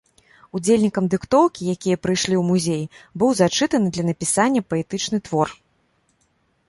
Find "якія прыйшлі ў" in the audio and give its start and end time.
1.73-2.43